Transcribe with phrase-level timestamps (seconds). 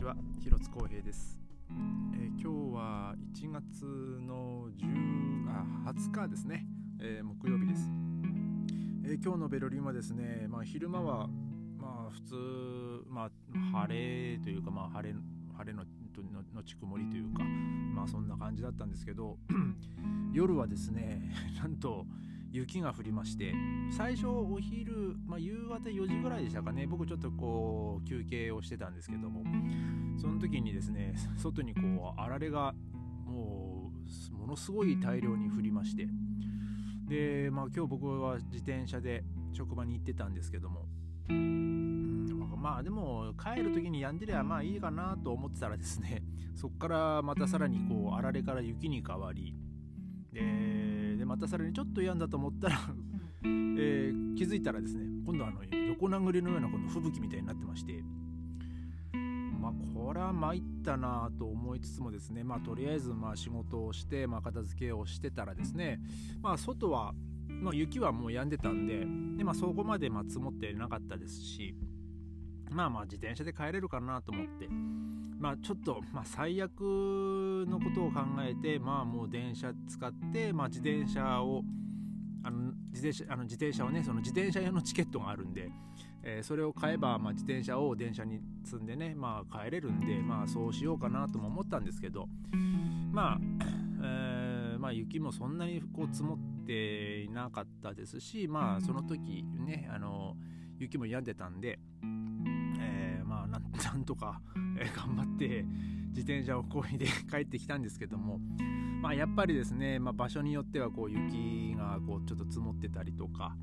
[0.00, 3.84] ちは広津光平です、えー今日は1月
[4.26, 6.64] の10あ20日ですね、
[7.02, 7.82] えー木曜日です、
[9.04, 11.28] えー今日のベルリンはですね、まあ、昼間は
[11.76, 12.34] まあ普通、
[13.10, 13.30] まあ、
[13.76, 15.14] 晴れというか、まあ、晴れ
[15.58, 15.84] 晴れの
[16.32, 19.36] ののち曇りというかまあそんな感じだったんですけど
[20.32, 21.30] 夜はですね
[21.60, 22.06] なんと
[22.52, 23.54] 雪が降りまして
[23.96, 26.86] 最初お昼、まあ、夕方4時ぐらいでしたかね。
[26.86, 29.44] 僕ちょっとこう休憩をしてたんですけども。
[30.20, 31.80] その時にですね外にこ
[32.16, 32.74] うあられが
[33.24, 33.90] も
[34.32, 36.08] うものすごい大量に降りまして。
[37.08, 40.86] で、まあ、今日僕は自転車で職場に行ってたんですけども。
[42.60, 46.22] まあでも帰る時に止んでりゃまあいいかなと思ってたらですね
[46.54, 49.54] そこからまたさらにこうあられから雪に変わり。
[50.30, 50.40] で
[51.30, 52.76] またさらにちょっと止んだと思ったら
[53.46, 58.02] えー気づいたらですね今度はあの横殴りのようなこの吹雪みたいになってまして
[59.60, 66.00] まあこれは参ったなと思いつつもですねまあとりあえずまあ仕事をして、まあ、片付けをしてたらですね
[66.42, 67.14] まあ外は、
[67.48, 69.06] まあ、雪はもう止んでたんで
[69.36, 71.76] で、まあ、そこまでまあ積もってなかったですし
[72.70, 74.68] まあまあ自転車で帰れるかなと思って。
[75.38, 76.80] まあちょっと、まあ、最悪
[77.66, 81.64] のことを考えてまあもう電車使って、まあ、自転車を
[82.42, 85.70] あの自転車あの自転車をねその自転車用のチケットがあるんで、
[86.22, 92.28] えーそれを買えば、まあ、自転車を電車に積んでね、まあ、帰れるんで、まあ、そうしようかなとも思ったんですけど。
[93.12, 93.38] まあ、
[94.02, 100.36] えーまあ、雪もそんなにこう積もっていなかったですしまあその時ねあの
[100.78, 101.78] 雪も止んでたんで、
[103.84, 104.40] なんとか、
[104.78, 105.64] えー頑張って
[106.10, 108.40] 自転車をこいで 帰ってきたんですけども
[109.00, 113.56] まあやっぱりですね、まあ、場所によってはこう雪がこうちょっと積もってたりとか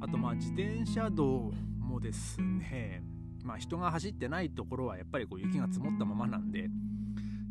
[0.00, 3.02] あとまあ自転車道もですね
[3.44, 6.70] まあ人が走ってないところはやっぱりこう雪が積もったままなんで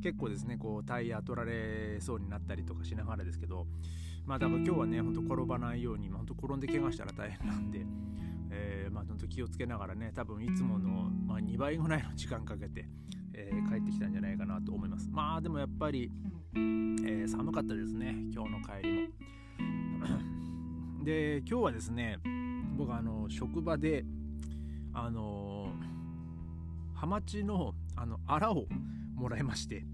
[0.01, 3.67] 結構ですねこうタイヤ取られそうになったりとかしながらですけど
[4.25, 7.85] まあだから今日はねほんと転ばないように、まあ、ほんと転んで怪我したら大変なんで、
[8.55, 12.87] えーまあほんと気をつけながらね多分いつもの、まあ、2倍ぐらいの時間かけて、
[13.33, 15.09] えー帰ってきたんじゃないかなと思います。
[15.11, 16.09] まあでもやっぱり、
[16.53, 18.15] えー寒かったですね。
[18.33, 21.03] 今日の帰りも。
[21.03, 22.19] で今日はですね
[22.77, 24.05] 僕あの職場で
[24.93, 25.69] あの
[26.93, 28.65] ハマチのあのアラを
[29.15, 29.85] もらいまして。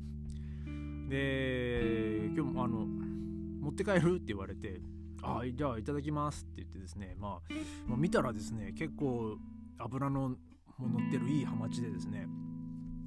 [1.10, 4.80] で今日もあの持って帰るって言われて
[5.24, 7.54] あじゃあいただきますって言ってですね、まあ、
[7.88, 9.38] まあ見たらですね結構
[9.78, 12.28] 油のも乗ってるいいハマチでですね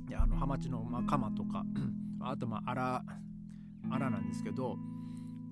[0.08, 1.64] いやあのハマチの、まあ、カマとか
[2.22, 3.04] あとまあアラ
[3.90, 4.76] アラなんですけど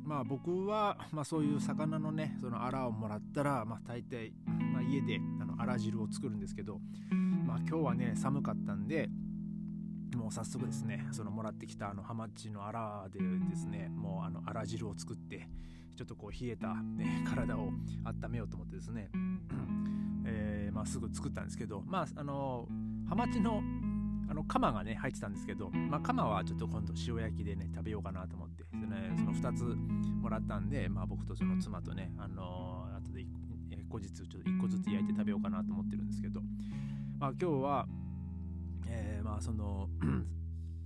[0.04, 4.32] まあ僕は、まあ、そういう魚のねそのアラをもらったら、まあ、大抵、
[4.72, 6.80] まあ、家であのアラ汁を作るんですけど、
[7.46, 9.08] まあ、今日はね寒かったんで
[10.16, 15.48] もう早速ですねそのもらってきたあのハマチのアラでですねもうあのアラ汁を作って
[15.97, 17.72] ちょっとこう冷えた、ね、 体を
[18.04, 19.10] 温めようと思ってですね、
[20.25, 22.69] えーまあ、すぐ作ったんですけどまああの
[23.08, 23.62] ハマチの
[24.28, 29.64] あのカマがね入ってたんですけど、まあ、カマはちょっと今度塩焼きでね食べようかなと思ってその,、ね、その2つ
[30.22, 33.28] もらったんで、まあ、僕とその妻とねあのー後で一
[33.70, 36.41] えー後日ちょっと1個ずつ焼いて食べようかなと思ってるんですけど、
[37.19, 37.86] まあ、今日は、
[38.86, 39.91] えーまあその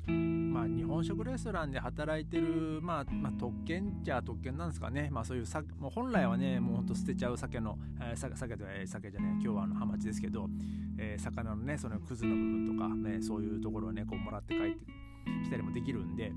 [0.09, 10.49] まあ、日本食レストランで働いてる、まあまあ、特権っちゃ特権なんですかね、まあ、そういうさもう本来はねもうほんと捨てちゃう酒の、えー、酒酒とえー酒じゃない今日はあのハマチですけど、
[10.99, 14.79] えー魚のねそのくずの部分とか、ね、そういうところをねこうもらって帰って
[15.45, 16.33] きたりもできるんで、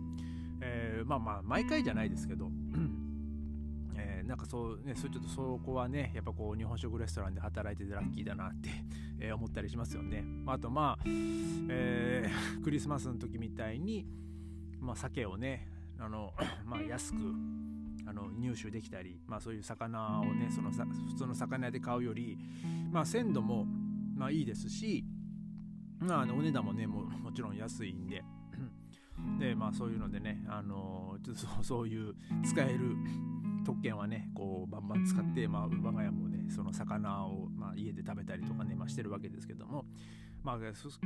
[0.61, 2.49] えーまあまあ毎回じゃないですけど、
[3.95, 8.69] えなんかそうねそれちょっとそこはねやっぱこう日本食レストランで働いててラッキーだなって、
[9.19, 10.23] えー思ったりしますよね。
[10.45, 11.03] あ、とまあ、
[11.69, 14.05] えー クリスマスの時みたいに、
[14.79, 16.33] まあ、酒をねあの、
[16.65, 17.17] まあ、安く
[18.05, 22.37] あの入手できたり、まあ、そういう魚をねそのさ普通の魚屋で買うより、
[22.91, 23.65] まあ、鮮度も、
[24.15, 25.05] まあ、いいですし、
[25.99, 28.23] まあ、あのお値段もねももちろん安いんで。
[29.37, 32.95] でまあそういうのでね、あのちょっとそうそういう使える
[33.65, 39.85] 特権はねこうバンバン使って、まあ、我が家もねその魚を、まあ、家で食べたりとかね、まあ、してるわけですけども、
[40.43, 40.57] まあ、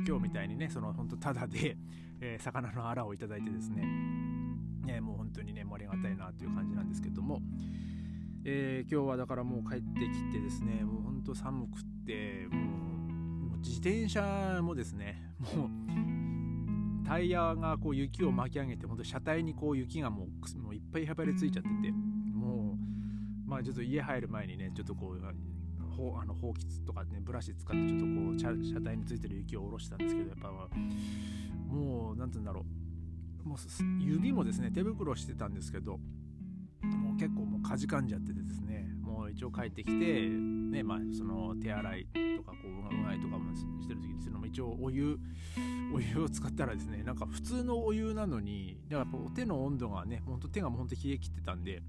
[0.06, 1.76] 今日みたいにねその本当ただで、
[2.20, 3.82] えー魚のアラをいただいてですね。
[4.84, 7.40] ねもう本当にね盛りがたいなという感じなんですけども、
[8.44, 12.64] えー今日はだからもう帰ってきてですねもう本当寒くってもう
[13.50, 22.13] もう自転車もですねもうタイヤがこう雪を巻き上げて本当車体にこう雪がもうもういっぱいへばりついちゃってて。
[23.46, 30.50] まあちょっと家入る前にねちょっとこうほあのほうきとかねブラシ使ってちょっとこう車車体についてる雪を下ろしたんですけどやっぱ
[31.66, 32.84] もう何て言うんだろう。
[33.44, 33.58] もう
[34.02, 35.98] 指もですね手袋してたんですけど
[36.82, 42.06] もう結構もうかじかんじゃっててですねもう一応帰ってきてねまあその手洗い
[42.38, 45.18] とかこううがいとかもしてる時ですけども一応お湯
[45.94, 51.82] お湯を使ったらですねなんか普通のお湯なのにやっぱお手の温度がねほんと手がもうほんと冷え切ってたんで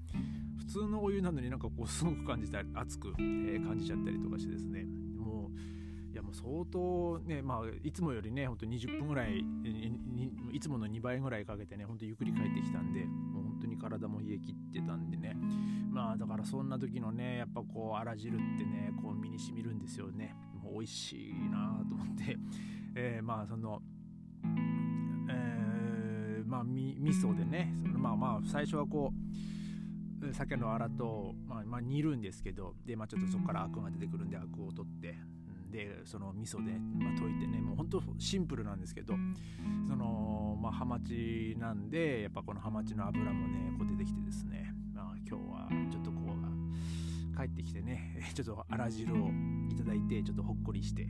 [0.56, 4.84] 普通のお湯なのになんかこうすごく感じた熱く、え、感じちゃったりとかしてですね。
[5.18, 9.44] もういやもう相当ねまあいつもよりねほんと20分ぐらい
[10.50, 15.36] いつもの2倍ぐらいかけてねほんとゆっくり帰ってきたんでもう本当に体も冷え切ってたんでね。
[15.90, 20.34] まあだからそんな時のねやっぱこうあら汁ってねこう身にしみるんですよね。
[20.62, 22.38] もう美味しいなと思って、
[22.96, 23.82] えー、まあその
[25.28, 29.55] えー、まあ味噌でねそのまあまあ最初はこう
[30.32, 35.14] 鮭のアラと、まあ、まあ、煮るんですけどで、まあ、ちょっとそこからアクが出てくるんでアクを取って
[35.70, 39.14] でその味噌で、まあ、溶いてねもうほんとシンプルなんですけど
[39.86, 46.36] その、まあ、ハマチなんでやっぱこのハマチの油もねこう出てきてですね、まあ、今日はちょっとこう
[47.36, 49.30] 帰ってきてね ちょっとあら汁を
[49.70, 51.06] いただいてちょっとほっこりして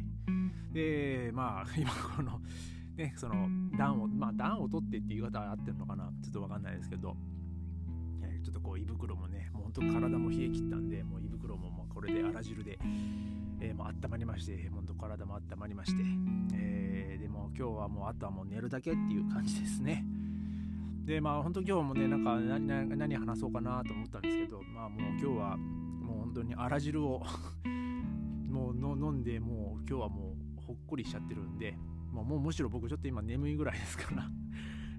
[0.73, 2.41] でまあ今この
[2.97, 3.49] ねその
[3.79, 7.17] 暖をまあ暖を取ってっていう言い方は合ってるのかなちょっと分かんないですけど
[8.47, 12.79] ちょっとこう胃袋もねもうほんと体も冷え切ったんでもう胃袋ももうこれであら汁で、
[13.61, 16.03] えー、もう温まりましてほんと体も温まりまして、
[16.55, 20.05] えー、でも今日はもうあとはもう寝るだけっていう感じですね。
[21.05, 22.67] でまあ本当今日もねなんか何
[22.97, 27.25] 何話そうかなと思ったんですけどまあもう今日はもう本当にあら汁を
[28.49, 31.77] もう飲んでもう今日はもうほっこりしちゃってるんで
[32.13, 34.31] もうもうむしろ僕ちょっと今眠いぐらいですから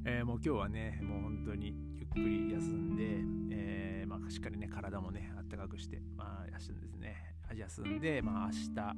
[0.09, 3.03] えー、もう今日はねもう本当にゆっくり休んで、
[3.51, 7.17] えー、まあ、しっかりね体もねあったかくして、まあ、休んですね。
[7.53, 8.97] 休んで、まあ、明日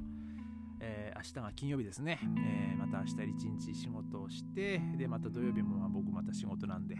[0.82, 3.12] えー、明日が金曜日ですね、えー、また明日
[3.46, 6.96] 一日仕事をしてでまた土曜日もまあ僕また仕事なんで、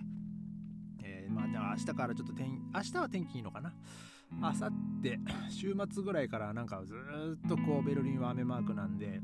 [1.03, 3.73] えー、まあでも明日からちょっと天明日は天気いいのかな？
[4.33, 4.71] 明後
[5.03, 5.19] 日
[5.49, 6.93] 週末ぐらいからなんかず
[7.43, 9.23] っとこうベルリンは雨マークなんで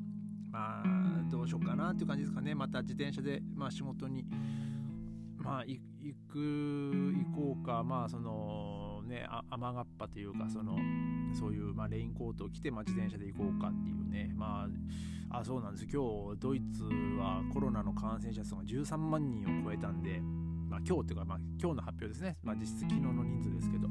[0.50, 0.84] まあ
[1.30, 2.54] どうしようかなっていう感じですかね。
[2.54, 4.24] また自転車で、まあ、仕事に
[5.46, 5.80] まあ行
[6.28, 10.76] く行こうかまあそのね雨がっぱというかその
[11.38, 14.32] そういう、まあ、レインコートを着て、まあ、自転車で行こうかっていうね。
[14.34, 14.66] ま
[15.30, 15.84] ああそうなんです。
[15.84, 16.02] 今
[16.34, 16.84] 日ドイツ
[17.18, 20.20] はコロナの感染者数が13万人を超えたんで、
[20.68, 23.88] まあ、今日っていうか、まあ、今日の発表ですね、まあ、実質昨日の人数ですけど。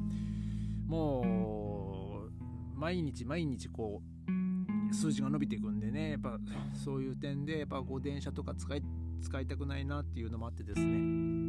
[0.88, 4.02] もう毎日毎日こ
[4.90, 6.12] う数字が伸びていくんでね。
[6.12, 6.38] やっぱ
[6.74, 8.84] そういう点でやっぱこう電車とか使い
[9.22, 11.45] 使いたくないなっていうのもあってですね。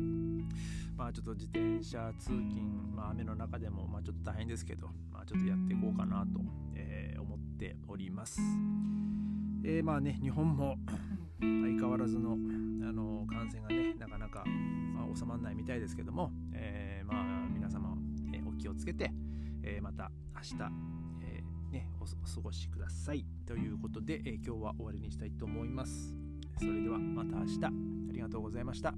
[0.96, 2.62] まあちょっと自転車通勤、
[2.94, 6.40] まあ、雨の中でもまあちょっと大変ですけど、まあ、ちょっとやっていこうかなと、
[6.74, 8.40] えー、思っております。
[9.62, 10.76] えー、まあね日本も
[11.40, 14.44] 相変わらずのあの感染がねなかなか、
[14.94, 17.94] まあ、収まらないみたいですけども、えー、まあ皆様、
[18.32, 19.10] えお気をつけて、
[19.62, 20.72] えまた明日、
[21.22, 21.42] え
[21.72, 26.14] ね、お過ごしくださいということで、え今日は終わりにしたいと思います。
[26.58, 27.70] それではまた明日あ
[28.12, 28.94] りがとうございました。